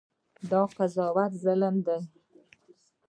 دا 0.49 0.61
قضاوت 0.75 1.31
ظلم 1.43 1.75
دی. 1.85 1.99